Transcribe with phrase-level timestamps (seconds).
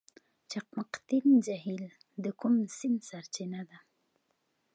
[0.51, 1.83] چقمقتین جهیل
[2.23, 3.77] د کوم سیند سرچینه ده؟